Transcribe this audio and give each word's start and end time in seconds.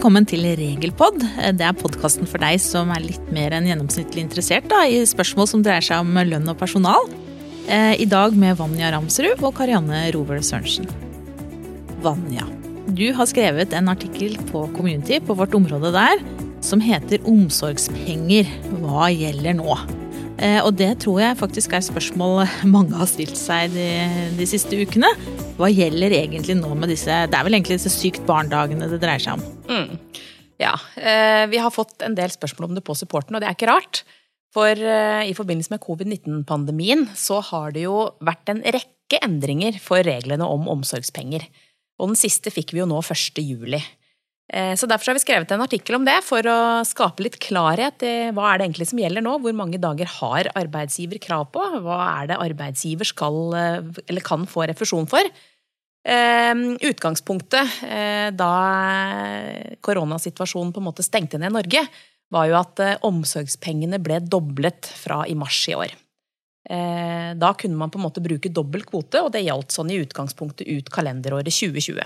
Velkommen 0.00 0.24
til 0.24 0.46
Regelpod. 0.56 1.18
Det 1.60 1.60
er 1.60 1.74
podkasten 1.76 2.24
for 2.24 2.40
deg 2.40 2.54
som 2.64 2.88
er 2.88 3.02
litt 3.04 3.26
mer 3.36 3.52
enn 3.52 3.66
gjennomsnittlig 3.68 4.22
interessert 4.24 4.64
da, 4.70 4.78
i 4.88 5.02
spørsmål 5.04 5.50
som 5.50 5.60
dreier 5.60 5.84
seg 5.84 6.00
om 6.00 6.16
lønn 6.24 6.48
og 6.48 6.56
personal. 6.56 7.04
Eh, 7.68 8.00
I 8.00 8.06
dag 8.08 8.32
med 8.32 8.56
Vanja 8.56 8.94
Ramsrud 8.94 9.44
og 9.44 9.52
Karianne 9.58 10.06
Rovel 10.16 10.40
Sørensen. 10.40 10.88
Vanja, 12.00 12.48
du 12.88 13.10
har 13.12 13.28
skrevet 13.28 13.76
en 13.76 13.92
artikkel 13.92 14.40
på 14.48 14.64
Community 14.72 15.20
på 15.20 15.36
vårt 15.36 15.52
område 15.60 15.92
der 15.92 16.24
som 16.64 16.80
heter 16.80 17.20
'Omsorgspenger 17.20 18.48
hva 18.80 19.12
gjelder 19.12 19.60
nå?' 19.60 19.76
Eh, 20.40 20.64
og 20.64 20.80
det 20.80 21.04
tror 21.04 21.20
jeg 21.20 21.36
faktisk 21.36 21.74
er 21.76 21.84
spørsmål 21.84 22.48
mange 22.64 22.96
har 22.96 23.04
stilt 23.04 23.36
seg 23.36 23.68
de, 23.76 24.32
de 24.32 24.46
siste 24.48 24.72
ukene. 24.72 25.12
Hva 25.60 25.68
gjelder 25.68 26.16
egentlig 26.24 26.56
nå 26.56 26.72
med 26.72 26.88
disse 26.88 27.12
Det 27.28 27.36
er 27.36 27.44
vel 27.44 27.52
egentlig 27.52 27.76
disse 27.76 27.92
sykt 27.92 28.24
barndagene 28.24 28.88
det 28.88 29.02
dreier 29.04 29.20
seg 29.20 29.36
om? 29.36 29.59
Mm. 29.70 29.98
Ja. 30.60 30.74
Eh, 30.96 31.46
vi 31.50 31.60
har 31.62 31.72
fått 31.72 32.02
en 32.04 32.16
del 32.18 32.32
spørsmål 32.32 32.70
om 32.70 32.78
det 32.78 32.84
på 32.86 32.96
supporten, 32.98 33.36
og 33.36 33.42
det 33.42 33.48
er 33.48 33.56
ikke 33.56 33.70
rart. 33.70 34.02
For 34.54 34.74
eh, 34.74 35.28
i 35.30 35.36
forbindelse 35.36 35.72
med 35.72 35.82
covid-19-pandemien 35.84 37.06
så 37.16 37.38
har 37.52 37.72
det 37.76 37.86
jo 37.86 38.10
vært 38.24 38.50
en 38.52 38.64
rekke 38.66 39.22
endringer 39.24 39.78
for 39.82 40.02
reglene 40.06 40.46
om 40.46 40.68
omsorgspenger. 40.70 41.46
Og 42.00 42.12
den 42.12 42.18
siste 42.18 42.52
fikk 42.52 42.74
vi 42.74 42.82
jo 42.82 42.88
nå 42.90 43.00
1. 43.00 43.40
juli. 43.44 43.80
Eh, 44.50 44.74
så 44.74 44.88
Derfor 44.90 45.12
har 45.12 45.20
vi 45.20 45.22
skrevet 45.22 45.54
en 45.54 45.62
artikkel 45.64 46.00
om 46.00 46.04
det, 46.08 46.18
for 46.26 46.44
å 46.50 46.58
skape 46.88 47.24
litt 47.24 47.38
klarhet 47.42 48.02
i 48.02 48.14
hva 48.34 48.50
er 48.50 48.58
det 48.58 48.66
egentlig 48.66 48.90
som 48.90 49.00
gjelder 49.00 49.24
nå. 49.24 49.36
Hvor 49.44 49.56
mange 49.56 49.80
dager 49.80 50.10
har 50.18 50.50
arbeidsgiver 50.58 51.22
krav 51.22 51.48
på? 51.54 51.62
Hva 51.86 52.02
er 52.18 52.32
det 52.32 52.42
arbeidsgiver 52.42 53.08
skal 53.08 53.40
eller 53.54 54.26
kan 54.26 54.44
få 54.50 54.66
refusjon 54.68 55.08
for? 55.10 55.30
Eh, 56.00 56.54
utgangspunktet 56.90 57.82
da 58.32 58.52
koronasituasjonen 59.84 60.72
på 60.72 60.80
en 60.80 60.86
måte 60.86 61.04
stengte 61.04 61.40
ned 61.40 61.52
Norge, 61.52 61.84
var 62.30 62.46
jo 62.46 62.56
at 62.60 62.80
omsorgspengene 63.04 63.98
ble 64.00 64.20
doblet 64.22 64.86
fra 64.86 65.24
i 65.28 65.34
mars 65.34 65.58
i 65.68 65.74
år. 65.74 65.92
Da 66.70 67.48
kunne 67.58 67.74
man 67.74 67.90
på 67.90 67.98
en 67.98 68.04
måte 68.04 68.22
bruke 68.22 68.52
dobbel 68.54 68.84
kvote, 68.86 69.24
og 69.24 69.32
det 69.34 69.42
gjaldt 69.42 69.74
sånn 69.74 69.90
i 69.90 69.98
utgangspunktet 69.98 70.68
ut 70.68 70.92
kalenderåret 70.94 71.50
2020. 71.50 71.98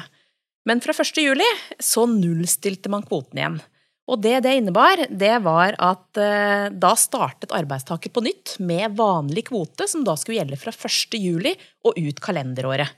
Men 0.64 0.80
fra 0.80 0.94
1. 0.96 1.20
juli 1.20 1.46
så 1.82 2.06
nullstilte 2.08 2.88
man 2.92 3.04
kvoten 3.04 3.40
igjen. 3.40 3.60
Og 4.04 4.20
det 4.20 4.42
det 4.44 4.52
innebar, 4.58 5.00
det 5.08 5.36
var 5.44 5.76
at 5.80 6.20
eh, 6.20 6.66
da 6.68 6.92
startet 6.98 7.54
arbeidstaker 7.56 8.12
på 8.12 8.24
nytt 8.24 8.56
med 8.60 8.96
vanlig 8.98 9.46
kvote, 9.48 9.88
som 9.88 10.04
da 10.04 10.16
skulle 10.20 10.42
gjelde 10.42 10.60
fra 10.60 10.74
1. 10.74 11.16
juli 11.16 11.54
og 11.88 11.96
ut 11.96 12.20
kalenderåret. 12.24 12.92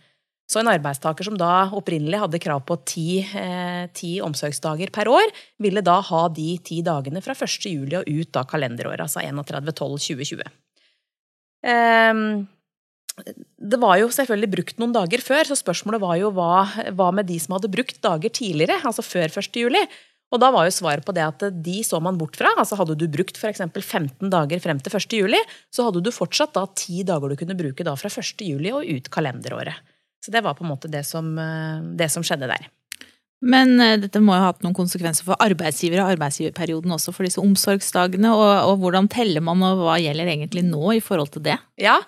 Så 0.47 0.61
en 0.61 0.71
arbeidstaker 0.71 1.27
som 1.27 1.39
da 1.39 1.67
opprinnelig 1.75 2.21
hadde 2.23 2.41
krav 2.43 2.63
på 2.69 2.77
ti, 2.87 3.09
eh, 3.27 3.87
ti 3.91 4.21
omsorgsdager 4.23 4.93
per 4.95 5.11
år, 5.11 5.33
ville 5.59 5.83
da 5.83 5.99
ha 6.01 6.29
de 6.29 6.59
ti 6.63 6.83
dagene 6.87 7.23
fra 7.23 7.35
1. 7.35 7.67
juli 7.73 7.99
og 7.99 8.07
ut 8.07 8.39
av 8.39 8.47
kalenderåret, 8.47 9.03
altså 9.03 9.25
31.12.2020. 9.27 10.47
Eh, 11.67 12.47
det 13.57 13.79
var 13.81 13.97
jo 13.99 14.13
selvfølgelig 14.13 14.53
brukt 14.53 14.79
noen 14.79 14.93
dager 14.95 15.23
før, 15.25 15.49
så 15.49 15.57
spørsmålet 15.59 16.03
var 16.03 16.19
jo 16.21 16.31
hva, 16.37 16.67
hva 16.95 17.09
med 17.17 17.27
de 17.27 17.39
som 17.41 17.57
hadde 17.57 17.73
brukt 17.73 17.99
dager 18.05 18.31
tidligere, 18.31 18.79
altså 18.85 19.03
før 19.03 19.33
1. 19.33 19.57
juli? 19.57 19.83
Og 20.35 20.41
da 20.43 20.51
var 20.51 20.67
jo 20.67 20.75
svaret 20.75 21.07
på 21.07 21.15
det 21.15 21.23
at 21.23 21.43
de 21.65 21.81
så 21.87 22.01
man 22.03 22.19
bort 22.19 22.37
fra. 22.37 22.51
altså 22.59 22.77
Hadde 22.79 22.97
du 22.99 23.07
brukt 23.11 23.39
f.eks. 23.39 23.63
15 23.63 24.31
dager 24.31 24.63
frem 24.63 24.81
til 24.83 24.99
1. 24.99 25.19
juli, 25.23 25.43
så 25.71 25.87
hadde 25.87 26.03
du 26.03 26.11
fortsatt 26.15 26.55
da 26.57 26.67
ti 26.75 27.05
dager 27.07 27.31
du 27.31 27.39
kunne 27.39 27.59
bruke 27.59 27.87
da 27.87 27.95
fra 27.99 28.11
1. 28.11 28.43
juli 28.43 28.75
og 28.75 28.87
ut 28.87 29.11
kalenderåret. 29.11 29.96
Så 30.25 30.33
det 30.35 30.43
var 30.43 30.57
på 30.59 30.65
en 30.65 30.73
måte 30.73 30.91
det 30.91 31.05
som, 31.07 31.29
det 31.99 32.09
som 32.11 32.25
skjedde 32.27 32.49
der. 32.51 32.67
Men 33.45 33.77
uh, 33.79 33.95
dette 34.01 34.21
må 34.25 34.35
jo 34.35 34.43
ha 34.43 34.51
hatt 34.51 34.63
noen 34.65 34.75
konsekvenser 34.77 35.27
for 35.27 35.39
arbeidsgivere 35.45 36.03
og 36.03 36.15
arbeidsgiverperioden 36.15 36.95
også 36.97 37.13
for 37.15 37.29
disse 37.29 37.43
omsorgsdagene. 37.43 38.33
Og, 38.33 38.53
og 38.73 38.79
hvordan 38.83 39.11
teller 39.13 39.45
man, 39.45 39.63
og 39.63 39.85
hva 39.85 39.99
gjelder 40.03 40.33
egentlig 40.33 40.65
nå 40.67 40.97
i 40.97 41.03
forhold 41.05 41.35
til 41.37 41.45
det? 41.47 41.59
Ja, 41.81 42.01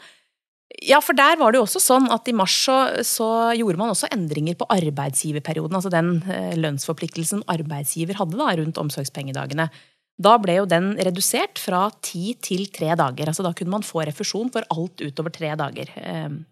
ja, 0.85 1.01
for 1.01 1.17
der 1.17 1.39
var 1.41 1.53
det 1.53 1.59
jo 1.59 1.65
også 1.65 1.81
sånn 1.81 2.11
at 2.13 2.29
i 2.29 2.35
mars 2.37 2.55
så, 2.67 2.77
så 3.07 3.27
gjorde 3.57 3.81
man 3.81 3.91
også 3.95 4.11
endringer 4.15 4.59
på 4.59 4.69
arbeidsgiverperioden. 4.71 5.79
Altså 5.79 5.91
den 5.93 6.19
eh, 6.29 6.53
lønnsforpliktelsen 6.61 7.41
arbeidsgiver 7.51 8.19
hadde 8.21 8.37
da 8.39 8.51
rundt 8.61 8.81
omsorgspengedagene. 8.83 9.69
Da 10.19 10.35
ble 10.43 10.59
jo 10.59 10.67
den 10.69 10.93
redusert 11.01 11.61
fra 11.63 11.87
ti 12.05 12.35
til 12.45 12.67
tre 12.75 12.93
dager. 12.99 13.31
Altså 13.31 13.47
da 13.47 13.55
kunne 13.57 13.79
man 13.79 13.87
få 13.87 14.05
refusjon 14.07 14.53
for 14.55 14.67
alt 14.75 15.01
utover 15.01 15.33
tre 15.35 15.55
dager. 15.59 15.91
Ehm, 16.03 16.43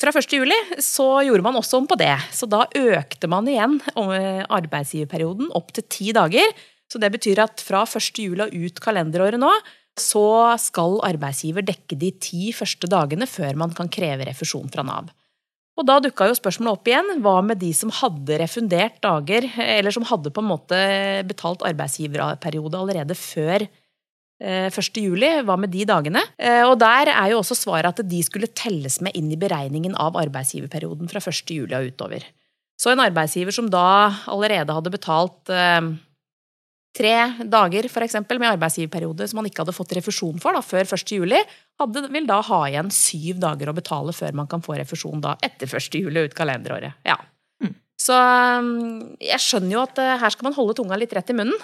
fra 0.00 0.12
1. 0.16 0.32
juli 0.32 0.56
så 0.82 1.06
gjorde 1.26 1.44
man 1.44 1.58
også 1.60 1.80
om 1.80 1.86
på 1.88 1.98
det. 2.00 2.14
Så 2.32 2.48
da 2.48 2.64
økte 2.76 3.28
man 3.30 3.48
igjen 3.48 3.78
eh, 3.92 4.42
arbeidsgiverperioden 4.48 5.52
opp 5.56 5.74
til 5.76 5.86
ti 5.92 6.14
dager. 6.16 6.54
Så 6.90 6.98
det 6.98 7.12
betyr 7.14 7.42
at 7.44 7.62
fra 7.62 7.84
1. 7.86 8.22
juli 8.24 8.46
og 8.46 8.54
ut 8.54 8.82
kalenderåret 8.82 9.40
nå 9.40 9.52
så 10.00 10.56
skal 10.62 11.00
arbeidsgiver 11.04 11.64
dekke 11.66 11.98
de 11.98 12.12
ti 12.22 12.52
første 12.56 12.88
dagene 12.88 13.26
før 13.28 13.58
man 13.58 13.74
kan 13.76 13.90
kreve 13.92 14.24
refusjon 14.28 14.70
fra 14.72 14.84
Nav. 14.86 15.10
Og 15.78 15.86
da 15.88 15.96
dukka 16.02 16.28
jo 16.28 16.36
spørsmålet 16.36 16.76
opp 16.76 16.88
igjen. 16.90 17.10
Hva 17.24 17.36
med 17.44 17.60
de 17.60 17.70
som 17.76 17.92
hadde 17.94 18.38
refundert 18.40 18.98
dager, 19.04 19.46
eller 19.64 19.94
som 19.94 20.04
hadde 20.08 20.32
på 20.34 20.42
en 20.42 20.50
måte 20.50 20.80
betalt 21.28 21.64
arbeidsgiverperiode 21.66 22.80
allerede 22.80 23.16
før 23.16 23.64
1. 24.40 24.96
Eh, 24.96 25.02
juli? 25.04 25.28
Hva 25.44 25.56
med 25.60 25.70
de 25.70 25.84
dagene? 25.84 26.22
Eh, 26.40 26.64
og 26.64 26.78
der 26.80 27.12
er 27.12 27.30
jo 27.32 27.40
også 27.42 27.56
svaret 27.58 27.92
at 27.92 28.08
de 28.08 28.20
skulle 28.24 28.48
telles 28.48 29.00
med 29.04 29.12
inn 29.14 29.30
i 29.32 29.38
beregningen 29.40 29.94
av 29.94 30.16
arbeidsgiverperioden 30.16 31.10
fra 31.10 31.20
1. 31.20 31.50
juli 31.52 31.76
og 31.76 31.90
utover. 31.92 32.24
Så 32.80 32.92
en 32.92 33.02
arbeidsgiver 33.04 33.52
som 33.52 33.68
da 33.68 34.08
allerede 34.32 34.72
hadde 34.72 34.92
betalt 34.92 35.52
eh, 35.52 35.80
tre 36.96 37.16
dager 37.44 37.88
for 37.92 38.06
eksempel, 38.06 38.40
med 38.40 38.54
arbeidsgiverperiode 38.54 39.28
som 39.28 39.42
man 39.42 39.50
ikke 39.50 39.66
hadde 39.66 39.76
fått 39.76 39.92
refusjon 39.98 40.40
for 40.40 40.56
da, 40.56 40.64
før 40.64 40.88
1. 40.88 41.12
juli, 41.20 41.42
hadde, 41.80 42.06
vil 42.08 42.30
da 42.30 42.40
ha 42.48 42.62
igjen 42.70 42.88
syv 42.94 43.42
dager 43.44 43.68
å 43.68 43.76
betale 43.76 44.16
før 44.16 44.40
man 44.40 44.48
kan 44.48 44.64
få 44.64 44.78
refusjon 44.80 45.20
da 45.20 45.36
etter 45.44 45.68
1. 45.68 46.00
juli 46.00 46.24
ut 46.24 46.38
kalenderåret. 46.38 46.96
Ja. 47.04 47.18
Mm. 47.60 47.76
Så 48.00 48.16
jeg 49.20 49.44
skjønner 49.44 49.76
jo 49.76 49.84
at 49.84 50.00
her 50.24 50.32
skal 50.32 50.48
man 50.48 50.56
holde 50.56 50.80
tunga 50.80 50.96
litt 50.96 51.12
rett 51.12 51.28
i 51.28 51.36
munnen. 51.36 51.60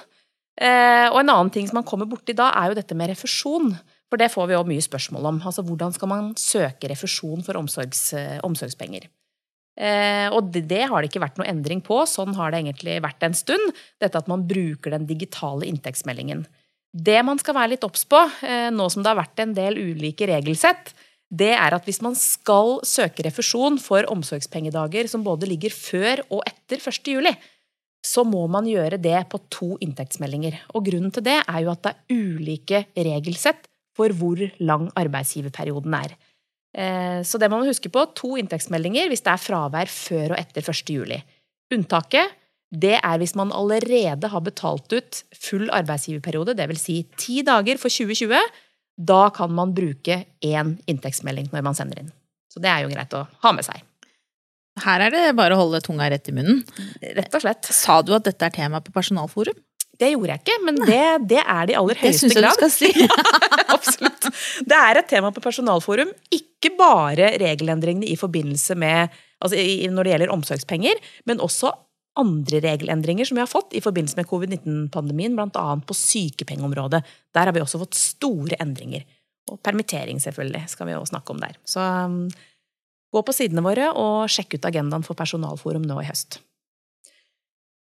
Uh, 0.57 1.13
og 1.13 1.21
en 1.21 1.35
annen 1.35 1.53
ting 1.53 1.69
som 1.69 1.81
man 1.81 1.89
kommer 1.89 2.09
borti 2.09 2.33
da, 2.37 2.49
er 2.57 2.71
jo 2.71 2.79
dette 2.79 2.97
med 2.97 3.13
refusjon. 3.13 3.75
For 4.07 4.21
det 4.21 4.31
får 4.33 4.49
vi 4.49 4.55
jo 4.55 4.65
mye 4.69 4.85
spørsmål 4.85 5.31
om. 5.33 5.39
Altså 5.45 5.65
hvordan 5.67 5.93
skal 5.97 6.11
man 6.13 6.33
søke 6.41 6.89
refusjon 6.93 7.43
for 7.45 7.59
omsorgs, 7.59 8.09
uh, 8.17 8.39
omsorgspenger? 8.47 9.09
Eh, 9.77 10.29
og 10.33 10.55
det, 10.55 10.87
har 10.89 11.03
det 11.03 11.11
ikke 11.11 11.21
vært 11.21 11.41
noe 11.41 11.49
endring 11.51 11.83
på. 11.85 12.01
Sånn 12.09 12.37
har 12.39 12.53
det 12.53 12.63
egentlig 12.63 12.97
vært 13.05 13.27
en 13.27 13.37
stund. 13.37 13.75
Dette 14.01 14.23
at 14.23 14.31
man 14.31 14.47
bruker 14.49 14.95
den 14.95 15.09
digitale 15.09 15.69
inntektsmeldingen. 15.69 16.47
Det 16.97 17.19
man 17.27 17.41
skal 17.41 17.59
være 17.59 17.75
litt 17.75 17.85
obs 17.85 18.07
på, 18.09 18.23
eh, 18.47 18.71
nå 18.73 18.89
som 18.89 19.05
det 19.05 19.13
har 19.13 19.21
vært 19.21 19.43
en 19.45 19.53
del 19.57 19.77
ulike 19.77 20.29
regelsett, 20.31 20.95
det 21.29 21.53
er 21.59 21.75
at 21.75 21.85
hvis 21.85 22.01
man 22.01 22.15
skal 22.15 22.79
søke 22.87 23.25
refusjon 23.27 23.77
for 23.83 24.07
omsorgspengedager 24.09 25.09
som 25.11 25.25
både 25.27 25.49
ligger 25.51 25.75
før 25.75 26.23
og 26.31 26.45
etter 26.47 26.79
1. 26.79 27.11
juli, 27.11 27.35
så 28.07 28.23
må 28.27 28.45
man 28.51 28.69
gjøre 28.71 29.01
det 29.03 29.19
på 29.33 29.41
to 29.53 29.75
inntektsmeldinger. 29.83 30.61
Og 30.79 30.87
grunnen 30.87 31.13
til 31.15 31.25
det 31.27 31.41
er 31.43 31.61
jo 31.65 31.73
at 31.73 31.83
det 31.85 31.93
er 31.93 32.23
ulike 32.23 32.85
regelsett 32.95 33.67
for 33.97 34.13
hvor 34.15 34.41
lang 34.63 34.89
arbeidsgiverperioden 34.95 35.97
er. 35.99 36.17
Eh, 36.77 37.21
så 37.27 37.41
det 37.41 37.49
må 37.51 37.61
man 37.61 37.71
huske 37.71 37.91
på. 37.93 38.05
To 38.21 38.37
inntektsmeldinger 38.39 39.09
hvis 39.11 39.25
det 39.27 39.33
er 39.33 39.43
fravær 39.43 39.91
før 39.91 40.35
og 40.35 40.41
etter 40.41 40.63
1. 40.63 40.93
juli. 40.93 41.19
Unntaket 41.75 42.37
det 42.77 42.97
er 42.99 43.19
hvis 43.23 43.37
man 43.39 43.55
allerede 43.55 44.29
har 44.29 44.43
betalt 44.43 44.91
ut 44.93 45.21
full 45.39 45.69
arbeidsgiverperiode, 45.71 46.57
dvs. 46.59 46.83
Si 46.83 46.97
ti 47.17 47.41
dager 47.47 47.79
for 47.79 47.93
2020. 47.93 48.41
Da 48.97 49.29
kan 49.35 49.53
man 49.55 49.75
bruke 49.77 50.25
én 50.45 50.77
inntektsmelding 50.89 51.53
når 51.53 51.65
man 51.65 51.79
sender 51.79 52.03
inn. 52.03 52.11
Så 52.53 52.63
det 52.63 52.73
er 52.73 52.83
jo 52.83 52.91
greit 52.91 53.15
å 53.15 53.27
ha 53.45 53.53
med 53.55 53.67
seg. 53.67 53.85
Her 54.85 55.07
er 55.07 55.15
det 55.15 55.23
bare 55.39 55.57
å 55.57 55.63
holde 55.63 55.81
tunga 55.85 56.09
rett 56.13 56.29
i 56.29 56.35
munnen. 56.37 56.61
Rett 57.01 57.33
og 57.37 57.45
slett. 57.45 57.71
Sa 57.73 58.03
du 58.05 58.13
at 58.17 58.27
dette 58.27 58.45
er 58.45 58.55
tema 58.55 58.83
på 58.85 58.93
personalforum? 58.95 59.57
Det 59.97 60.11
gjorde 60.13 60.35
jeg 60.35 60.43
ikke, 60.43 60.57
men 60.67 60.81
det, 60.83 61.05
det 61.31 61.41
er 61.41 61.69
det 61.69 61.73
i 61.73 61.79
aller 61.79 62.01
høyeste 62.03 62.29
grad. 62.37 62.53
Det 62.61 62.69
syns 62.69 62.83
jeg 62.83 62.91
du 62.93 62.99
skal 63.01 63.07
si. 63.07 63.07
ja, 63.07 63.63
absolutt. 63.73 64.29
Det 64.69 64.81
er 64.83 65.01
et 65.01 65.09
tema 65.09 65.31
på 65.33 65.41
personalforum. 65.45 66.11
Ikke 66.37 66.75
bare 66.77 67.31
regelendringene 67.41 68.11
i 68.13 68.19
forbindelse 68.21 68.77
med 68.77 69.15
altså 69.41 69.61
når 69.93 70.05
det 70.05 70.13
gjelder 70.13 70.35
omsorgspenger, 70.35 71.01
men 71.29 71.41
også 71.45 71.73
andre 72.21 72.61
regelendringer 72.65 73.29
som 73.29 73.37
vi 73.37 73.45
har 73.45 73.51
fått 73.51 73.77
i 73.77 73.83
forbindelse 73.85 74.17
med 74.19 74.29
covid-19-pandemien, 74.29 75.37
bl.a. 75.37 75.65
på 75.85 75.97
sykepengeområdet. 75.97 77.03
Der 77.37 77.49
har 77.49 77.57
vi 77.57 77.63
også 77.65 77.81
fått 77.83 77.99
store 77.99 78.57
endringer. 78.63 79.05
Og 79.53 79.61
permittering, 79.65 80.21
selvfølgelig, 80.23 80.65
skal 80.73 80.89
vi 80.89 80.97
jo 80.97 81.05
snakke 81.07 81.35
om 81.35 81.43
der. 81.43 81.59
Så 81.69 81.81
um, 81.81 82.25
gå 83.17 83.25
på 83.25 83.35
sidene 83.35 83.65
våre 83.65 83.89
og 83.97 84.29
sjekk 84.33 84.59
ut 84.59 84.69
agendaen 84.69 85.07
for 85.07 85.19
personalforum 85.19 85.87
nå 85.89 86.03
i 86.03 86.11
høst. 86.11 86.41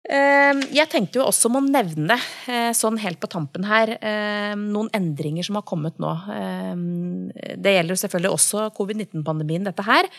Ehm, 0.09 0.63
jeg 0.73 0.89
tenkte 0.89 1.19
jo 1.19 1.27
også 1.27 1.51
om 1.51 1.59
å 1.59 1.65
nevne, 1.65 2.17
eh, 2.49 2.71
sånn 2.73 2.97
helt 2.97 3.19
på 3.21 3.29
tampen 3.29 3.65
her, 3.65 3.97
ehm, 4.01 4.71
noen 4.73 4.89
endringer 4.89 5.45
som 5.45 5.55
har 5.55 5.63
kommet 5.63 5.99
nå. 5.99 6.09
Ehm, 6.33 7.31
det 7.35 7.75
gjelder 7.75 7.93
jo 7.93 8.01
selvfølgelig 8.01 8.33
også 8.33 8.73
covid-19-pandemien, 8.73 9.63
dette 9.63 9.85
her. 9.85 10.09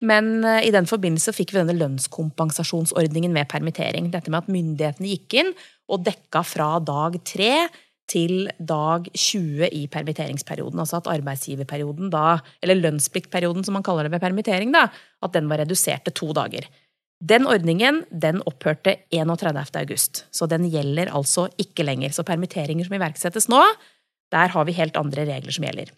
Men 0.00 0.44
eh, 0.44 0.68
i 0.68 0.70
den 0.70 0.86
forbindelse 0.86 1.34
fikk 1.34 1.52
vi 1.52 1.60
denne 1.60 1.76
lønnskompensasjonsordningen 1.76 3.34
ved 3.34 3.48
permittering. 3.48 4.10
Dette 4.10 4.30
med 4.30 4.44
at 4.44 4.52
myndighetene 4.52 5.10
gikk 5.10 5.40
inn 5.42 5.52
og 5.90 6.04
dekka 6.04 6.44
fra 6.46 6.78
dag 6.78 7.18
tre 7.24 7.68
til 8.10 8.50
dag 8.58 9.06
20 9.14 9.70
i 9.70 9.84
permitteringsperioden. 9.92 10.82
Altså 10.82 10.98
at 10.98 11.10
arbeidsgiverperioden 11.12 12.10
da, 12.12 12.40
eller 12.62 12.80
lønnspliktperioden 12.80 13.66
som 13.66 13.78
man 13.78 13.86
kaller 13.86 14.08
det 14.08 14.14
ved 14.16 14.24
permittering, 14.24 14.74
da, 14.74 14.88
at 15.22 15.36
den 15.36 15.50
var 15.50 15.62
redusert 15.62 16.06
til 16.08 16.16
to 16.22 16.32
dager. 16.36 16.66
Den 17.20 17.44
ordningen 17.46 18.02
den 18.10 18.40
opphørte 18.48 18.96
31. 19.12 19.60
august, 19.76 20.24
så 20.32 20.48
den 20.48 20.64
gjelder 20.72 21.12
altså 21.12 21.50
ikke 21.60 21.84
lenger. 21.84 22.14
Så 22.16 22.24
permitteringer 22.24 22.88
som 22.88 22.96
iverksettes 22.96 23.50
nå, 23.52 23.60
der 24.32 24.54
har 24.54 24.64
vi 24.64 24.78
helt 24.78 24.96
andre 24.96 25.26
regler 25.28 25.52
som 25.52 25.66
gjelder. 25.68 25.92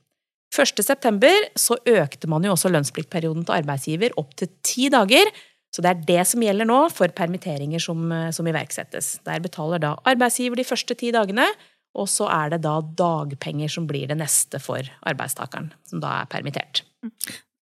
1. 0.52 0.82
september 0.84 1.46
så 1.56 1.78
økte 1.88 2.28
man 2.28 2.44
jo 2.44 2.52
også 2.52 2.68
lønnspliktperioden 2.72 3.46
til 3.46 3.56
arbeidsgiver 3.62 4.12
opp 4.20 4.34
til 4.36 4.50
ti 4.66 4.90
dager. 4.92 5.30
Så 5.72 5.80
det 5.80 5.92
er 5.92 6.02
det 6.08 6.24
som 6.28 6.42
gjelder 6.44 6.68
nå 6.68 6.80
for 6.92 7.12
permitteringer 7.16 7.80
som, 7.80 8.10
som 8.34 8.48
iverksettes. 8.50 9.14
Der 9.24 9.40
betaler 9.40 9.80
da 9.80 9.94
arbeidsgiver 10.04 10.58
de 10.58 10.66
første 10.68 10.96
ti 10.98 11.14
dagene, 11.14 11.46
og 11.92 12.08
så 12.08 12.28
er 12.32 12.54
det 12.54 12.62
da 12.64 12.78
dagpenger 12.80 13.70
som 13.72 13.86
blir 13.88 14.08
det 14.10 14.16
neste 14.20 14.60
for 14.62 14.86
arbeidstakeren, 15.08 15.72
som 15.88 16.00
da 16.02 16.22
er 16.22 16.30
permittert. 16.32 16.84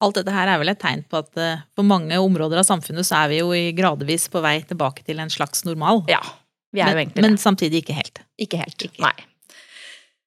Alt 0.04 0.18
dette 0.20 0.34
her 0.34 0.50
er 0.52 0.60
vel 0.60 0.74
et 0.74 0.82
tegn 0.82 1.06
på 1.08 1.22
at 1.22 1.40
eh, 1.40 1.62
på 1.78 1.86
mange 1.88 2.18
områder 2.20 2.60
av 2.60 2.68
samfunnet 2.68 3.08
så 3.08 3.22
er 3.22 3.32
vi 3.32 3.40
jo 3.40 3.54
gradvis 3.78 4.28
på 4.32 4.42
vei 4.44 4.58
tilbake 4.68 5.06
til 5.08 5.22
en 5.24 5.32
slags 5.32 5.64
normal. 5.68 6.04
Ja, 6.12 6.22
vi 6.76 6.84
er 6.84 6.92
men, 6.92 6.98
jo 6.98 7.04
egentlig 7.04 7.22
det. 7.22 7.28
Men 7.30 7.40
samtidig 7.42 7.84
ikke 7.84 7.96
helt. 7.98 8.22
Ikke 8.42 8.60
helt. 8.60 8.76
ikke. 8.76 9.02
Nei. 9.06 9.16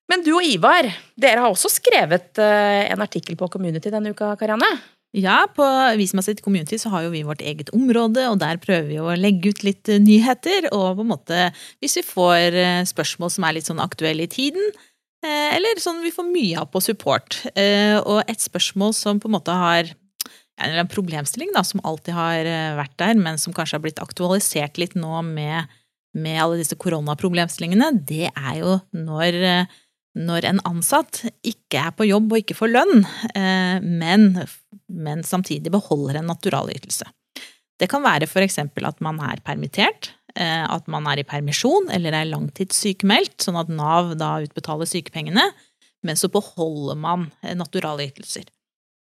Men 0.08 0.24
du 0.24 0.30
og 0.38 0.46
Ivar, 0.46 0.88
dere 1.20 1.44
har 1.44 1.52
også 1.52 1.68
skrevet 1.72 2.40
eh, 2.40 2.86
en 2.88 3.04
artikkel 3.04 3.36
på 3.36 3.50
Community 3.52 3.92
denne 3.92 4.14
uka, 4.14 4.32
Karianne? 4.40 4.70
Ja, 5.16 5.46
på 5.56 5.64
Vismasit 5.96 6.42
Community 6.44 6.76
så 6.78 6.90
har 6.92 7.06
jo 7.06 7.12
vi 7.14 7.22
vårt 7.24 7.40
eget 7.40 7.70
område, 7.72 8.26
og 8.28 8.42
der 8.42 8.60
prøver 8.60 8.90
vi 8.90 8.98
å 9.00 9.14
legge 9.16 9.54
ut 9.54 9.64
litt 9.64 9.88
eh, 9.88 10.00
nyheter. 10.02 10.68
Og 10.76 10.98
på 10.98 11.06
en 11.06 11.12
måte, 11.14 11.46
hvis 11.80 11.96
vi 12.00 12.04
får 12.04 12.58
eh, 12.60 12.82
spørsmål 12.88 13.32
som 13.32 13.46
er 13.48 13.56
litt 13.56 13.70
sånn 13.70 13.80
aktuelle 13.82 14.26
i 14.26 14.32
tiden, 14.32 14.72
eller 15.18 15.80
sånn 15.82 16.04
vi 16.04 16.12
får 16.14 16.28
mye 16.28 16.60
av 16.60 16.68
på 16.70 16.78
support. 16.78 17.40
Og 17.50 18.18
et 18.30 18.38
spørsmål 18.38 18.92
som 18.94 19.18
på 19.18 19.26
en 19.26 19.32
måte 19.34 19.50
har 19.50 19.88
eller 20.62 20.78
en 20.78 20.90
problemstilling 20.92 21.50
da, 21.56 21.64
som 21.66 21.82
alltid 21.82 22.14
har 22.14 22.46
vært 22.78 22.94
der, 23.02 23.18
men 23.18 23.34
som 23.42 23.50
kanskje 23.54 23.80
har 23.80 23.82
blitt 23.82 23.98
aktualisert 23.98 24.78
litt 24.78 24.94
nå 24.94 25.24
med, 25.26 25.74
med 26.14 26.38
alle 26.38 26.60
disse 26.60 26.78
koronaproblemstillingene, 26.78 27.90
det 28.06 28.30
er 28.30 28.60
jo 28.60 28.76
når 28.94 29.40
når 30.18 30.48
en 30.48 30.60
ansatt 30.68 31.22
ikke 31.46 31.80
er 31.80 31.94
på 31.96 32.08
jobb 32.08 32.32
og 32.32 32.42
ikke 32.42 32.56
får 32.58 32.72
lønn, 32.74 33.04
eh, 33.38 33.78
men, 33.84 34.32
men 34.90 35.24
samtidig 35.26 35.72
beholder 35.74 36.20
en 36.20 36.30
naturalytelse. 36.32 37.06
Det 37.78 37.86
kan 37.90 38.02
være 38.02 38.26
f.eks. 38.26 38.58
at 38.58 39.02
man 39.04 39.20
er 39.22 39.42
permittert, 39.46 40.10
eh, 40.34 40.64
at 40.66 40.88
man 40.90 41.06
er 41.10 41.22
i 41.22 41.26
permisjon 41.26 41.90
eller 41.94 42.16
er 42.16 42.30
langtidssykemeldt, 42.32 43.38
sånn 43.44 43.60
at 43.60 43.70
Nav 43.70 44.16
da 44.18 44.36
utbetaler 44.42 44.88
sykepengene, 44.90 45.46
men 46.06 46.18
så 46.18 46.30
beholder 46.32 46.98
man 46.98 47.28
eh, 47.42 47.54
naturalytelser. 47.58 48.48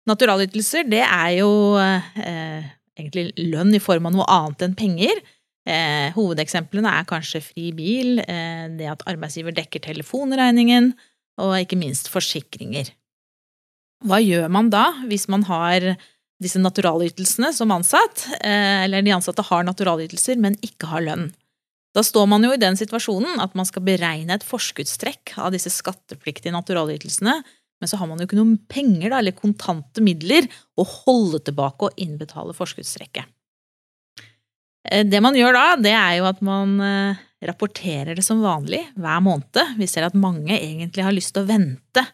Naturalytelser, 0.09 0.85
det 0.89 1.03
er 1.05 1.31
jo 1.39 1.51
eh, 1.81 2.65
egentlig 2.97 3.31
lønn 3.41 3.73
i 3.75 3.81
form 3.81 4.09
av 4.09 4.17
noe 4.17 4.27
annet 4.31 4.67
enn 4.67 4.77
penger. 4.77 5.21
Eh, 5.65 6.11
hovedeksemplene 6.13 6.91
er 6.93 7.07
kanskje 7.09 7.41
fri 7.41 7.71
bil, 7.73 8.19
eh, 8.21 8.67
det 8.77 8.89
at 8.91 9.05
arbeidsgiver 9.09 9.55
dekker 9.55 9.81
telefonregningen, 9.81 10.91
og 11.41 11.55
ikke 11.57 11.79
minst 11.79 12.11
forsikringer. 12.13 12.91
Hva 14.05 14.19
gjør 14.21 14.51
man 14.53 14.69
da 14.69 14.91
hvis 15.09 15.25
man 15.31 15.45
har 15.49 15.95
disse 16.43 16.59
naturalytelsene 16.61 17.49
som 17.55 17.73
ansatt, 17.73 18.27
eh, 18.41 18.85
eller 18.85 19.01
de 19.01 19.15
ansatte 19.15 19.41
har 19.41 19.65
naturalytelser, 19.65 20.37
men 20.37 20.55
ikke 20.61 20.91
har 20.91 21.01
lønn? 21.01 21.33
Da 21.95 22.03
står 22.03 22.27
man 22.27 22.43
jo 22.43 22.51
i 22.51 22.61
den 22.61 22.75
situasjonen 22.75 23.39
at 23.39 23.55
man 23.55 23.65
skal 23.65 23.81
beregne 23.87 24.35
et 24.35 24.45
forskuddstrekk 24.45 25.37
av 25.39 25.53
disse 25.55 25.71
skattepliktige 25.71 26.53
naturalytelsene, 26.53 27.39
men 27.81 27.89
så 27.89 27.97
har 27.97 28.07
man 28.07 28.19
jo 28.19 28.27
ikke 28.27 28.37
noen 28.37 28.59
penger 28.69 29.09
da, 29.09 29.19
eller 29.19 29.35
kontante 29.35 30.03
midler 30.03 30.45
å 30.77 30.85
holde 30.85 31.41
tilbake 31.47 31.87
og 31.87 31.97
innbetale 31.97 32.53
forskuddstrekket. 32.53 33.31
Eh, 34.91 35.05
det 35.07 35.21
man 35.23 35.37
gjør 35.37 35.55
da, 35.55 35.65
det 35.81 35.93
er 35.95 36.17
jo 36.19 36.27
at 36.29 36.41
man 36.45 36.75
eh, 36.83 37.23
rapporterer 37.49 38.17
det 38.17 38.25
som 38.25 38.43
vanlig 38.43 38.83
hver 38.99 39.23
måned. 39.25 39.61
Vi 39.79 39.89
ser 39.89 40.07
at 40.07 40.17
mange 40.17 40.53
egentlig 40.57 41.05
har 41.05 41.15
lyst 41.15 41.35
til 41.35 41.45
å 41.45 41.49
vente 41.49 42.05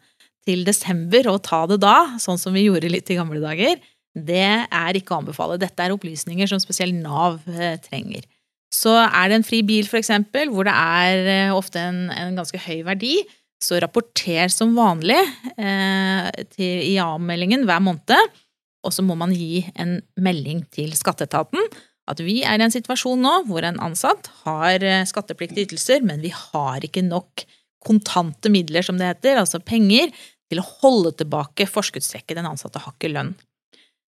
til 0.47 0.63
desember 0.65 1.29
og 1.29 1.44
ta 1.45 1.63
det 1.69 1.81
da, 1.83 2.18
sånn 2.21 2.39
som 2.41 2.56
vi 2.56 2.65
gjorde 2.65 2.89
litt 2.89 3.09
i 3.13 3.18
gamle 3.19 3.41
dager. 3.44 3.81
Det 4.12 4.47
er 4.65 4.97
ikke 4.97 5.15
å 5.15 5.21
anbefale. 5.21 5.59
Dette 5.62 5.83
er 5.83 5.94
opplysninger 5.94 6.50
som 6.50 6.62
spesielt 6.62 6.97
Nav 6.97 7.41
eh, 7.51 7.77
trenger. 7.83 8.25
Så 8.71 8.94
er 9.03 9.27
det 9.27 9.38
en 9.38 9.45
fri 9.45 9.59
bil, 9.68 9.83
f.eks., 9.83 10.13
hvor 10.51 10.68
det 10.68 10.73
er 10.73 11.51
ofte 11.51 11.81
en, 11.83 12.06
en, 12.15 12.38
ganske 12.39 12.59
høy 12.63 12.85
verdi, 12.88 13.18
så 13.62 13.81
rapporter 13.83 14.50
som 14.50 14.71
vanlig 14.73 15.19
eh, 15.59 16.29
til, 16.56 16.79
i 16.88 16.95
avmeldingen 17.03 17.68
hver 17.68 17.83
måned. 17.83 18.39
Og 18.81 18.95
så 18.95 19.03
må 19.06 19.13
man 19.19 19.35
gi 19.35 19.62
en 19.77 20.00
melding 20.18 20.63
til 20.73 20.95
skatteetaten 20.97 21.68
at 22.13 22.21
vi 22.23 22.41
er 22.43 22.59
i 22.59 22.65
en 22.65 22.73
situasjon 22.73 23.21
nå 23.23 23.35
hvor 23.47 23.65
en 23.67 23.79
ansatt 23.83 24.29
har 24.43 24.83
eh, 24.85 25.05
skattepliktige 25.09 25.69
ytelser, 25.69 26.03
men 26.05 26.23
vi 26.23 26.33
har 26.35 26.83
ikke 26.85 27.03
nok 27.05 27.45
kontante 27.81 28.51
midler, 28.53 28.85
som 28.85 28.99
det 28.99 29.09
heter, 29.09 29.39
altså 29.41 29.61
penger, 29.63 30.11
til 30.51 30.61
å 30.61 30.67
holde 30.83 31.15
tilbake 31.21 31.65
forskuddstrekket. 31.69 32.37
Den 32.37 32.49
ansatte 32.49 32.81
har 32.83 32.93
ikke 32.93 33.13
lønn. 33.13 33.33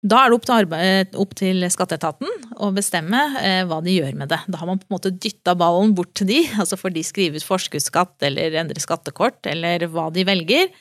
Da 0.03 0.19
er 0.19 0.33
det 0.33 0.35
opp 0.35 0.47
til, 0.49 0.57
arbeid, 0.65 1.13
opp 1.23 1.35
til 1.39 1.63
skatteetaten 1.71 2.57
å 2.59 2.73
bestemme 2.75 3.21
eh, 3.39 3.61
hva 3.71 3.79
de 3.85 3.95
gjør 3.95 4.17
med 4.19 4.33
det. 4.33 4.41
Da 4.51 4.59
har 4.59 4.67
man 4.67 4.81
på 4.81 4.89
en 4.89 4.97
måte 4.97 5.13
dytta 5.15 5.55
ballen 5.59 5.93
bort 5.95 6.11
til 6.19 6.27
de, 6.33 6.41
altså 6.61 6.79
får 6.81 6.97
de 6.97 7.05
skrive 7.07 7.39
ut 7.39 7.47
forskuddsskatt 7.47 8.27
eller 8.27 8.59
endre 8.65 8.83
skattekort, 8.83 9.45
eller 9.53 9.87
hva 9.93 10.09
de 10.15 10.27
velger. 10.27 10.73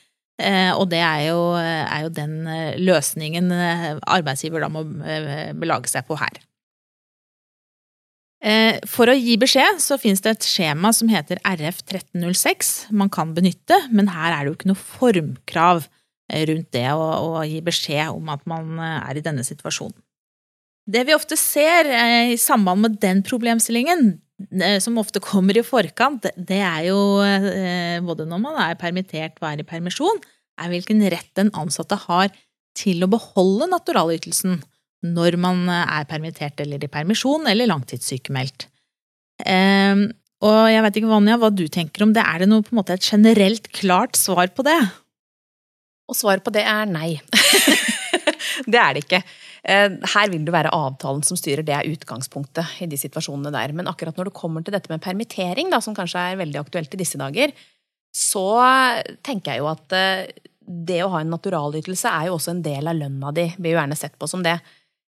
Eh, 0.42 0.72
og 0.74 0.88
det 0.90 1.04
er 1.06 1.28
jo, 1.28 1.42
er 1.60 2.08
jo 2.08 2.14
den 2.18 2.40
eh, 2.50 2.80
løsningen 2.82 3.54
eh, 3.54 3.92
arbeidsgiver 4.10 4.66
da 4.66 4.72
må 4.74 4.88
eh, 5.06 5.52
belage 5.54 5.92
seg 5.92 6.08
på 6.10 6.18
her. 6.18 6.42
Eh, 8.42 8.80
for 8.90 9.06
å 9.06 9.14
gi 9.14 9.36
beskjed 9.38 9.78
så 9.84 10.00
finnes 10.02 10.24
det 10.26 10.32
et 10.34 10.46
skjema 10.50 10.90
som 10.98 11.10
heter 11.12 11.38
RF1306 11.46 12.90
man 12.98 13.12
kan 13.14 13.36
benytte, 13.36 13.78
men 13.94 14.10
her 14.10 14.34
er 14.34 14.40
det 14.42 14.50
jo 14.50 14.56
ikke 14.58 14.72
noe 14.72 14.82
formkrav 14.82 15.84
eh, 15.86 16.42
rundt 16.50 16.72
det 16.74 16.88
å, 16.90 17.06
å 17.38 17.44
gi 17.46 17.60
beskjed 17.66 18.16
om 18.16 18.32
at 18.34 18.42
man 18.50 18.82
eh, 18.82 18.98
er 19.12 19.20
i 19.20 19.24
denne 19.28 19.46
situasjonen. 19.46 19.94
Det 20.92 21.04
vi 21.06 21.14
ofte 21.14 21.38
ser 21.38 21.86
i 22.34 22.38
samband 22.42 22.82
med 22.82 22.96
den 23.00 23.22
problemstillingen, 23.24 24.16
som 24.82 24.98
ofte 24.98 25.22
kommer 25.22 25.56
i 25.56 25.62
forkant, 25.64 26.26
det 26.34 26.58
er 26.58 26.88
jo 26.88 26.98
både 28.02 28.26
når 28.28 28.40
man 28.42 28.58
er 28.64 28.80
permittert 28.82 29.38
og 29.38 29.46
er 29.52 29.62
i 29.62 29.68
permisjon, 29.70 30.18
er 30.58 30.72
hvilken 30.74 31.06
rett 31.14 31.30
den 31.38 31.54
ansatte 31.54 32.00
har 32.08 32.34
til 32.76 33.06
å 33.06 33.12
beholde 33.14 33.70
naturalytelsen 33.70 34.58
når 35.06 35.38
man 35.42 35.66
eh, 35.70 35.94
er 36.00 36.10
permittert 36.10 36.62
eller 36.64 36.82
i 36.84 36.92
permisjon 36.92 37.50
eller 37.50 37.70
langtidssykemeldt. 37.72 38.68
Eh, 39.46 40.08
og 40.42 40.60
jeg 40.72 40.82
vet 40.86 40.98
ikke, 40.98 41.12
Vanja, 41.12 41.38
hva 41.42 41.52
du 41.54 41.68
tenker 41.70 42.06
om 42.06 42.16
det. 42.16 42.24
Er 42.26 42.42
det 42.42 42.50
noe, 42.50 42.66
på 42.66 42.74
en 42.74 42.82
måte, 42.82 42.98
et 42.98 43.06
generelt 43.06 43.70
klart 43.76 44.18
svar 44.18 44.50
på 44.56 44.66
det? 44.66 44.80
Og 46.10 46.18
svaret 46.18 46.44
på 46.44 46.54
det 46.54 46.66
er 46.68 46.90
nei. 46.90 47.14
det 48.72 48.80
er 48.82 48.98
det 48.98 49.06
ikke. 49.06 49.22
Eh, 49.62 50.00
her 50.16 50.32
vil 50.34 50.48
det 50.48 50.54
være 50.54 50.74
avtalen 50.74 51.22
som 51.26 51.38
styrer, 51.38 51.64
det 51.66 51.76
er 51.78 51.92
utgangspunktet 51.92 52.82
i 52.82 52.90
de 52.90 52.98
situasjonene 53.00 53.54
der. 53.54 53.76
Men 53.78 53.90
akkurat 53.92 54.18
når 54.18 54.32
det 54.32 54.38
kommer 54.38 54.66
til 54.66 54.76
dette 54.76 54.92
med 54.92 55.04
permittering, 55.06 55.70
da, 55.74 55.82
som 55.84 55.98
kanskje 55.98 56.26
er 56.32 56.42
veldig 56.42 56.62
aktuelt 56.64 56.98
i 56.98 57.02
disse 57.04 57.22
dager, 57.22 57.54
så 58.12 58.48
tenker 59.24 59.54
jeg 59.54 59.62
jo 59.62 59.70
at 59.72 59.96
eh, 59.96 60.26
det 60.62 61.02
å 61.06 61.12
ha 61.14 61.22
en 61.22 61.32
naturalytelse 61.34 62.10
er 62.10 62.30
jo 62.30 62.38
også 62.38 62.56
en 62.56 62.66
del 62.66 62.90
av 62.90 62.98
lønna 62.98 63.32
di. 63.36 63.48
Blir 63.58 63.76
jo 63.76 63.82
gjerne 63.82 64.00
sett 64.00 64.18
på 64.20 64.30
som 64.30 64.44
det. 64.46 64.58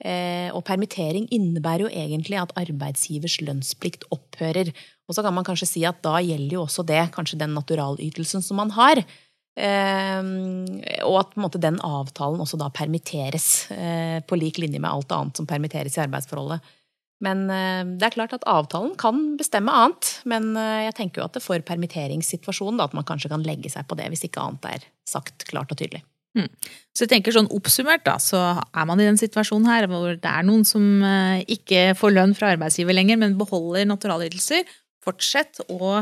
Eh, 0.05 0.49
og 0.53 0.61
permittering 0.67 1.25
innebærer 1.33 1.87
jo 1.87 1.89
egentlig 1.89 2.37
at 2.37 2.53
arbeidsgivers 2.59 3.39
lønnsplikt 3.41 4.05
opphører. 4.13 4.69
Og 5.09 5.17
så 5.17 5.23
kan 5.25 5.33
man 5.33 5.47
kanskje 5.47 5.69
si 5.69 5.85
at 5.89 6.03
da 6.05 6.19
gjelder 6.21 6.59
jo 6.59 6.65
også 6.67 6.85
det 6.85 7.07
kanskje 7.15 7.39
den 7.41 7.55
naturalytelsen 7.57 8.45
som 8.45 8.61
man 8.61 8.73
har. 8.77 9.01
Eh, 9.57 10.21
og 11.01 11.15
at 11.23 11.37
måte, 11.41 11.61
den 11.61 11.79
avtalen 11.81 12.43
også 12.43 12.59
da 12.61 12.69
permitteres 12.69 13.71
eh, 13.73 14.19
på 14.21 14.37
lik 14.37 14.61
linje 14.61 14.81
med 14.81 14.91
alt 14.91 15.15
annet 15.15 15.39
som 15.39 15.49
permitteres 15.49 15.97
i 15.97 16.03
arbeidsforholdet. 16.05 16.75
Men 17.25 17.47
det 17.97 18.05
er 18.05 18.13
klart 18.13 18.35
at 18.35 18.43
avtalen 18.45 18.91
kan 19.01 19.31
bestemme 19.39 19.73
annet. 19.73 20.19
Men 20.29 20.51
jeg 20.53 20.93
tenker 20.99 21.17
jo 21.17 21.25
at 21.25 21.33
det 21.33 21.41
for 21.41 21.63
permitteringssituasjonen 21.65 22.77
da, 22.77 22.85
at 22.85 22.93
man 22.93 23.07
kanskje 23.09 23.31
kan 23.31 23.41
legge 23.41 23.71
seg 23.73 23.87
på 23.89 23.97
det, 23.97 24.05
hvis 24.13 24.27
ikke 24.27 24.43
annet 24.43 24.67
er 24.69 24.85
sagt 25.09 25.47
klart 25.49 25.73
og 25.73 25.81
tydelig. 25.81 26.03
Mm. 26.37 26.47
Så 26.93 27.05
jeg 27.05 27.11
tenker 27.15 27.33
sånn 27.35 27.49
Oppsummert 27.53 28.05
da, 28.07 28.15
så 28.21 28.39
er 28.61 28.85
man 28.89 29.01
i 29.01 29.05
den 29.07 29.19
situasjonen 29.19 29.67
her 29.69 29.87
hvor 29.89 30.15
det 30.17 30.29
er 30.31 30.45
noen 30.47 30.63
som 30.65 30.85
eh, 31.05 31.43
ikke 31.57 31.91
får 31.97 32.13
lønn 32.15 32.37
fra 32.37 32.53
arbeidsgiver 32.55 32.95
lenger, 32.97 33.19
men 33.21 33.35
beholder 33.39 33.85
naturalytelser. 33.89 34.63
Fortsett 35.05 35.61
å, 35.69 35.99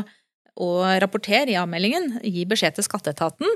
å 0.56 0.68
rapportere 1.02 1.52
i 1.52 1.58
avmeldingen. 1.60 2.16
Gi 2.24 2.46
beskjed 2.48 2.78
til 2.78 2.86
skatteetaten. 2.86 3.50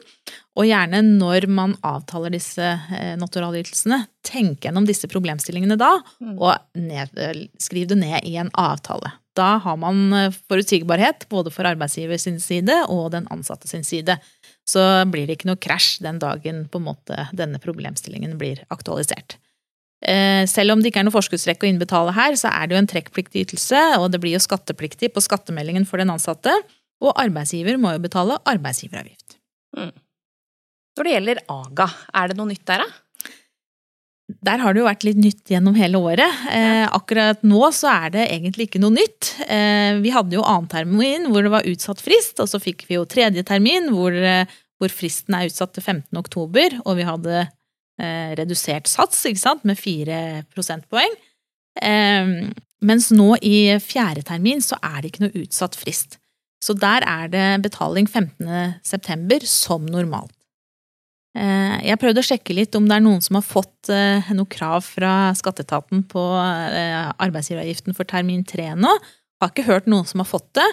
Og 0.60 0.68
gjerne 0.68 1.00
når 1.06 1.48
man 1.50 1.72
avtaler 1.86 2.32
disse 2.36 2.66
eh, 2.66 3.14
naturalytelsene, 3.20 4.02
tenk 4.26 4.66
gjennom 4.68 4.84
disse 4.88 5.08
problemstillingene 5.10 5.78
da, 5.80 5.94
Mm. 6.20 6.36
og 6.36 6.76
ned, 6.76 7.16
skriv 7.58 7.88
det 7.88 7.96
ned 8.02 8.28
i 8.28 8.36
en 8.40 8.52
avtale. 8.60 9.14
Da 9.38 9.54
har 9.64 9.76
man 9.80 10.12
eh, 10.12 10.34
forutsigbarhet 10.50 11.24
både 11.32 11.52
for 11.54 11.64
arbeidsgiver 11.70 12.20
sin 12.20 12.36
side 12.42 12.82
og 12.92 13.12
den 13.14 13.28
ansatte 13.32 13.70
sin 13.70 13.86
side. 13.86 14.18
Så 14.70 14.82
blir 15.10 15.26
det 15.26 15.38
ikke 15.38 15.50
noe 15.50 15.60
krasj 15.60 16.00
den 16.04 16.20
dagen 16.22 16.66
på 16.70 16.78
en 16.80 16.88
måte 16.90 17.28
denne 17.36 17.58
problemstillingen 17.62 18.36
blir 18.40 18.62
aktualisert. 18.70 19.38
Eh, 20.00 20.46
Selv 20.48 20.72
om 20.72 20.80
det 20.82 20.92
ikke 20.92 21.02
er 21.02 21.08
noe 21.08 21.16
forskuddstrekk 21.16 21.64
å 21.64 21.70
innbetale 21.70 22.14
her, 22.16 22.36
så 22.38 22.52
er 22.52 22.68
det 22.68 22.76
jo 22.76 22.82
en 22.84 22.90
trekkpliktig 22.92 23.46
ytelse, 23.48 23.80
og 23.98 24.10
det 24.12 24.20
blir 24.22 24.36
jo 24.36 24.44
skattepliktig 24.44 25.10
på 25.14 25.24
skattemeldingen 25.24 25.88
for 25.88 26.00
den 26.00 26.12
ansatte, 26.12 26.54
og 27.00 27.16
arbeidsgiver 27.20 27.80
må 27.80 27.94
jo 27.96 28.04
betale 28.04 28.38
arbeidsgiveravgift. 28.48 29.38
Når 30.98 31.06
det 31.06 31.12
gjelder 31.14 31.42
AGA, 31.52 31.86
er 32.20 32.30
det 32.30 32.36
noe 32.38 32.50
nytt 32.50 32.66
der, 32.68 32.84
da? 32.84 32.98
Der 34.44 34.62
har 34.62 34.74
det 34.74 34.82
jo 34.82 34.86
vært 34.86 35.04
litt 35.06 35.20
nytt 35.20 35.50
gjennom 35.52 35.76
hele 35.78 36.00
året. 36.00 36.40
Eh, 36.52 36.84
akkurat 36.86 37.42
nå 37.46 37.60
så 37.74 37.90
er 37.92 38.14
det 38.14 38.26
egentlig 38.28 38.68
ikke 38.68 38.82
noe 38.82 38.94
nytt. 38.94 39.32
Eh, 39.46 39.98
vi 40.04 40.12
hadde 40.14 40.36
jo 40.36 40.44
annen 40.46 40.70
termin 40.70 41.28
hvor 41.32 41.46
det 41.46 41.52
var 41.52 41.68
utsatt 41.68 42.02
frist, 42.04 42.40
og 42.42 42.50
så 42.50 42.60
fikk 42.62 42.86
vi 42.88 42.98
jo 42.98 43.06
tredje 43.08 43.44
termin 43.48 43.90
hvor, 43.94 44.14
eh, 44.14 44.48
hvor 44.80 44.92
fristen 44.94 45.36
er 45.36 45.50
utsatt 45.50 45.74
til 45.76 45.84
15. 45.84 46.20
oktober, 46.20 46.78
og 46.84 46.98
vi 47.00 47.08
hadde 47.08 47.36
eh, 47.42 48.32
redusert 48.38 48.90
sats 48.90 49.24
ikke 49.28 49.42
sant, 49.42 49.66
med 49.68 49.80
fire 49.80 50.42
prosentpoeng. 50.54 51.18
Eh, 51.82 52.34
mens 52.80 53.10
nå 53.12 53.34
i 53.44 53.78
fjerde 53.82 54.24
termin 54.28 54.64
så 54.64 54.78
er 54.80 55.00
det 55.00 55.12
ikke 55.12 55.26
noe 55.26 55.44
utsatt 55.44 55.78
frist. 55.78 56.20
Så 56.60 56.76
der 56.76 57.04
er 57.08 57.30
det 57.32 57.46
betaling 57.64 58.08
15. 58.08 58.80
september 58.84 59.44
som 59.48 59.86
normalt. 59.88 60.34
Eh, 61.38 61.76
Jeg 61.86 62.00
prøvde 62.02 62.22
å 62.22 62.26
sjekke 62.26 62.54
litt 62.56 62.74
om 62.74 62.88
det 62.90 62.96
er 62.96 63.04
noen 63.04 63.22
som 63.22 63.38
har 63.38 63.46
fått 63.46 63.90
eh, 63.92 64.30
noe 64.34 64.50
krav 64.50 64.82
fra 64.82 65.30
skatteetaten 65.38 66.02
på 66.10 66.22
eh, 66.42 67.10
arbeidsgiveravgiften 67.22 67.94
for 67.94 68.08
termin 68.10 68.42
tre 68.46 68.72
nå. 68.74 68.90
Har 69.40 69.52
ikke 69.52 69.68
hørt 69.68 69.86
noen 69.90 70.08
som 70.08 70.20
har 70.20 70.28
fått 70.28 70.50
det, 70.58 70.66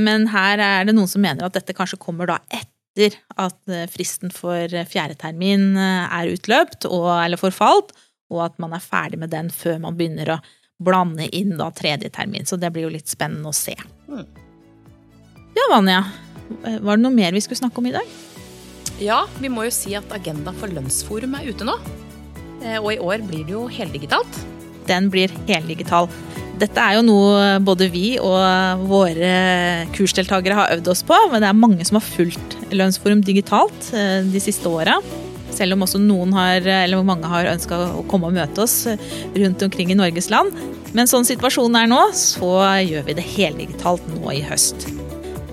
men 0.00 0.26
her 0.28 0.60
er 0.60 0.84
det 0.84 0.92
noen 0.92 1.08
som 1.08 1.22
mener 1.24 1.46
at 1.46 1.54
dette 1.56 1.72
kanskje 1.76 1.96
kommer 2.00 2.28
da 2.28 2.34
etter 2.52 3.14
at 3.40 3.72
fristen 3.92 4.28
for 4.32 4.68
fjerde 4.88 5.16
termin 5.16 5.72
er 5.78 6.28
utløpt, 6.28 6.84
og, 6.84 7.08
eller 7.16 7.40
forfalt, 7.40 7.94
og 8.28 8.42
at 8.44 8.60
man 8.60 8.76
er 8.76 8.84
ferdig 8.84 9.22
med 9.24 9.32
den 9.32 9.48
før 9.48 9.80
man 9.80 9.96
begynner 9.96 10.34
å 10.34 10.38
blande 10.84 11.30
inn 11.32 11.56
da 11.56 11.70
tredje 11.72 12.12
termin. 12.12 12.44
Så 12.44 12.60
det 12.60 12.74
blir 12.76 12.84
jo 12.84 12.92
litt 12.92 13.08
spennende 13.08 13.48
å 13.48 13.56
se. 13.56 13.76
Mm. 14.08 14.24
Ja, 15.56 15.68
Vanja. 15.72 16.02
Var 16.60 16.90
det 16.92 17.02
noe 17.06 17.16
mer 17.16 17.32
vi 17.36 17.44
skulle 17.44 17.60
snakke 17.60 17.80
om 17.80 17.88
i 17.88 17.96
dag? 17.96 18.16
Ja, 19.02 19.22
vi 19.38 19.50
må 19.52 19.66
jo 19.68 19.74
si 19.74 19.94
at 19.98 20.10
agenda 20.14 20.52
for 20.58 20.70
lønnsforum 20.74 21.36
er 21.38 21.50
ute 21.52 21.66
nå. 21.66 21.76
Eh, 22.64 22.78
Og 22.80 22.92
i 22.94 22.98
år 22.98 23.22
blir 23.26 23.44
det 23.46 23.54
jo 23.54 23.66
heldigitalt. 23.70 24.44
den 24.88 25.10
blir 25.12 25.28
heldigital. 25.46 26.08
Dette 26.58 26.80
er 26.80 26.94
jo 26.96 27.02
noe 27.04 27.58
både 27.60 27.90
vi 27.92 28.16
og 28.18 28.86
våre 28.88 29.86
kursdeltakere 29.92 30.54
har 30.56 30.72
øvd 30.78 30.88
oss 30.88 31.02
på, 31.04 31.14
men 31.30 31.42
det 31.44 31.48
er 31.50 31.52
mange 31.52 31.84
som 31.84 31.96
har 32.00 32.06
fulgt 32.06 32.56
Lønnsforum 32.72 33.20
digitalt 33.22 33.92
eh, 33.92 34.22
de 34.24 34.40
siste 34.40 34.64
åra. 34.66 34.96
Selv 35.52 35.76
om 35.76 35.84
også 35.84 36.00
noen 36.00 36.32
har, 36.32 36.64
eller 36.64 37.04
mange 37.04 37.28
har 37.28 37.52
ønska 37.52 37.76
å 38.00 38.02
komme 38.08 38.26
og 38.28 38.34
møte 38.34 38.64
oss 38.64 38.86
rundt 39.36 39.62
omkring 39.62 39.90
i 39.92 39.98
Norges 39.98 40.30
land. 40.30 40.56
Men 40.96 41.06
sånn 41.06 41.24
situasjonen 41.28 41.82
er 41.82 41.86
nå, 41.92 42.00
så 42.16 42.50
gjør 42.80 43.04
vi 43.06 43.14
det 43.20 43.24
heldigitalt 43.36 44.08
nå 44.16 44.32
i 44.32 44.40
høst. 44.48 44.88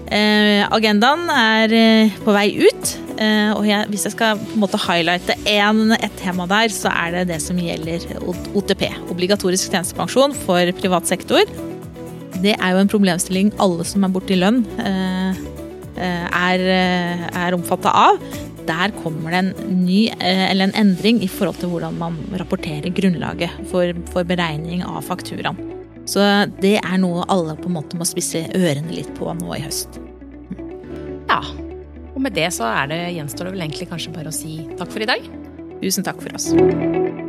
Eh, 0.07 0.63
agendaen 0.71 1.27
er 1.29 1.73
eh, 1.75 2.17
på 2.23 2.31
vei 2.35 2.49
ut, 2.55 2.83
eh, 2.87 3.04
og 3.15 3.63
jeg, 3.63 3.87
hvis 3.91 4.03
jeg 4.07 4.13
skal 4.13 4.39
på 4.41 4.57
en 4.57 4.63
måte 4.65 4.79
highlighte 4.81 5.37
en, 5.47 5.93
et 5.95 6.17
tema 6.19 6.47
der, 6.51 6.73
så 6.73 6.91
er 6.91 7.13
det 7.15 7.27
det 7.29 7.37
som 7.43 7.59
gjelder 7.59 8.03
OTP, 8.25 8.83
obligatorisk 9.13 9.71
tjenestepensjon 9.71 10.35
for 10.45 10.71
privat 10.81 11.07
sektor. 11.07 11.47
Det 12.43 12.55
er 12.55 12.73
jo 12.73 12.81
en 12.81 12.91
problemstilling 12.91 13.53
alle 13.63 13.85
som 13.87 14.03
er 14.05 14.11
borti 14.13 14.37
lønn, 14.37 14.63
eh, 14.83 15.39
eh, 15.95 16.25
er, 16.27 16.65
eh, 16.75 17.23
er 17.45 17.55
omfatta 17.55 17.89
av. 17.89 18.19
Der 18.67 18.91
kommer 19.03 19.31
det 19.31 19.39
en 19.39 19.85
ny, 19.85 20.07
eh, 20.09 20.51
eller 20.51 20.67
en 20.67 20.75
endring 20.75 21.23
i 21.23 21.27
forhold 21.27 21.59
til 21.61 21.69
hvordan 21.69 21.97
man 21.97 22.17
rapporterer 22.33 22.93
grunnlaget 22.93 23.51
for, 23.71 23.93
for 24.11 24.23
beregning 24.23 24.83
av 24.83 25.03
fakturaen. 25.03 25.57
Så 26.05 26.21
det 26.61 26.77
er 26.83 26.97
noe 27.01 27.25
alle 27.29 27.55
på 27.57 27.69
en 27.69 27.79
måte 27.79 27.97
må 27.97 28.05
spisse 28.05 28.45
ørene 28.53 28.93
litt 28.93 29.13
på 29.17 29.31
nå 29.33 29.55
i 29.55 29.63
høst. 29.63 30.04
Og 32.15 32.23
med 32.23 32.35
det 32.37 32.47
så 32.55 32.67
er 32.71 32.89
det, 32.91 33.01
gjenstår 33.17 33.49
det 33.49 33.55
vel 33.57 33.67
egentlig 33.67 33.89
kanskje 33.91 34.15
bare 34.15 34.31
å 34.31 34.35
si 34.35 34.57
takk 34.79 34.91
for 34.95 35.03
i 35.03 35.09
dag. 35.09 35.29
Tusen 35.83 36.07
takk 36.07 36.23
for 36.23 36.39
oss. 36.39 37.24